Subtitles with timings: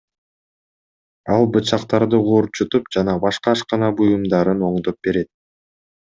[1.33, 5.31] Ал бычактарды куурчутуп жана башка ашкана буюмдарын оңдоп берет.